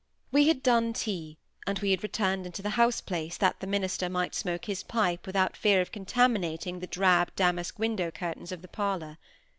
We 0.31 0.47
had 0.47 0.63
done 0.63 0.93
tea, 0.93 1.37
and 1.67 1.77
we 1.77 1.91
had 1.91 2.01
returned 2.01 2.47
into 2.47 2.63
the 2.63 2.71
house 2.71 3.01
place 3.01 3.37
that 3.37 3.59
the 3.59 3.67
minister 3.67 4.09
might 4.09 4.33
smoke 4.33 4.65
his 4.65 4.81
pipe 4.81 5.27
without 5.27 5.55
fear 5.55 5.79
of 5.79 5.91
contaminating 5.91 6.79
the 6.79 6.87
drab 6.87 7.29
damask 7.35 7.77
window 7.77 8.09
curtains 8.09 8.51
of 8.51 8.63
the 8.63 8.67
parlour. 8.67 9.19